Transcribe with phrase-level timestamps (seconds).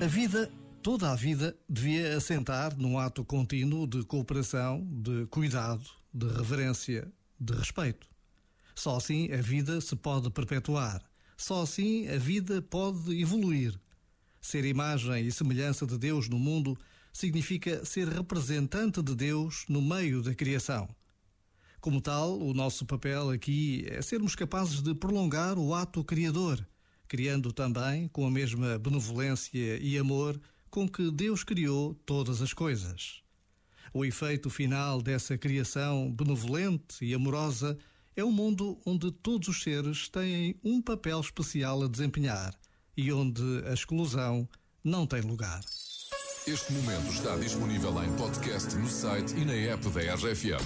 [0.00, 0.50] A vida,
[0.82, 7.52] toda a vida, devia assentar num ato contínuo de cooperação, de cuidado, de reverência, de
[7.52, 8.08] respeito.
[8.74, 11.02] Só assim a vida se pode perpetuar.
[11.36, 13.78] Só assim a vida pode evoluir.
[14.40, 16.78] Ser imagem e semelhança de Deus no mundo
[17.12, 20.88] significa ser representante de Deus no meio da criação.
[21.78, 26.66] Como tal, o nosso papel aqui é sermos capazes de prolongar o ato criador
[27.10, 33.20] criando também com a mesma benevolência e amor com que Deus criou todas as coisas.
[33.92, 37.76] O efeito final dessa criação benevolente e amorosa
[38.14, 42.54] é um mundo onde todos os seres têm um papel especial a desempenhar
[42.96, 44.48] e onde a exclusão
[44.84, 45.60] não tem lugar.
[46.46, 50.62] Este momento está disponível em podcast no site e na app da RFM.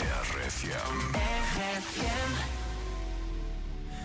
[0.00, 1.14] RFM.
[1.54, 2.63] RFM.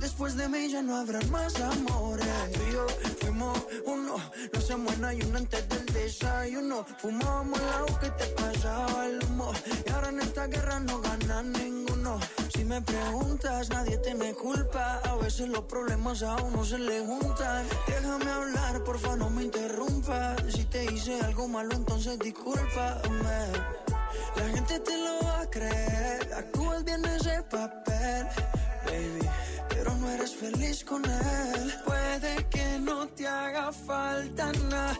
[0.00, 2.26] Después de mí ya no habrá más amores.
[2.52, 2.86] Tú y yo
[3.20, 4.16] fuimos uno,
[4.52, 6.84] no se muera y uno antes del desayuno.
[6.98, 9.52] Fumábamos el agua que te pasaba el humo.
[9.86, 12.18] Y ahora en esta guerra no gana ninguno.
[12.54, 15.00] Si me preguntas, nadie te me culpa.
[15.04, 17.66] A veces los problemas a uno se le juntan.
[17.86, 20.42] Déjame hablar, porfa, no me interrumpas.
[20.48, 23.52] Si te hice algo malo, entonces discúlpame.
[24.36, 26.34] La gente te lo va a creer.
[26.34, 28.26] Actúas bien ese papel,
[28.86, 29.28] baby
[29.84, 31.74] pero no eres feliz con él.
[31.84, 34.98] Puede que no te haga falta nada,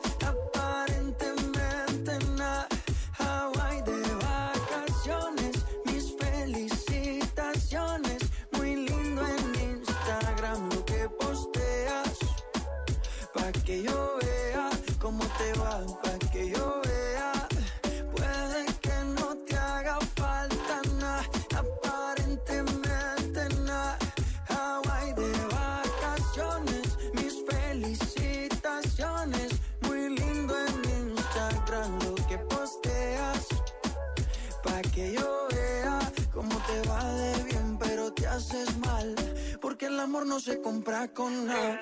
[38.35, 39.15] haces mal,
[39.61, 41.81] porque el amor no se compra con nada.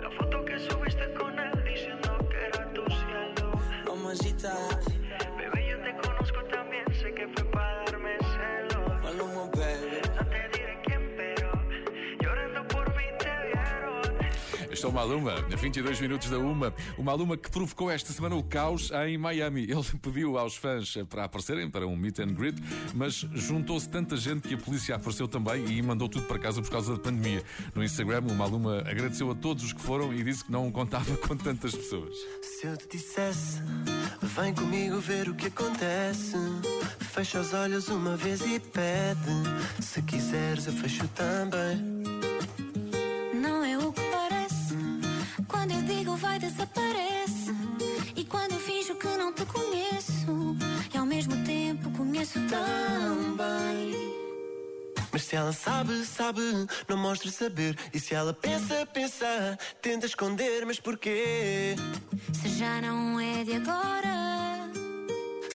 [0.00, 3.52] La foto que subiste con él diciendo que era tu cielo.
[3.86, 4.89] Mamacita.
[14.80, 16.72] Este é o Maluma, a 22 minutos da Uma.
[16.96, 19.64] O Maluma que provocou esta semana o caos em Miami.
[19.64, 22.56] Ele pediu aos fãs para aparecerem para um meet and greet,
[22.94, 26.70] mas juntou-se tanta gente que a polícia apareceu também e mandou tudo para casa por
[26.70, 27.42] causa da pandemia.
[27.74, 31.14] No Instagram, o Maluma agradeceu a todos os que foram e disse que não contava
[31.28, 32.16] com tantas pessoas.
[32.40, 33.60] Se eu te dissesse,
[34.22, 36.38] vem comigo ver o que acontece.
[37.00, 39.82] Fecha os olhos uma vez e pede.
[39.82, 41.99] Se quiseres, eu fecho também.
[55.30, 56.40] Se ela sabe, sabe,
[56.88, 57.78] não mostra saber.
[57.94, 61.76] E se ela pensa, pensa, tenta esconder, mas porquê?
[62.32, 64.09] Se já não é de agora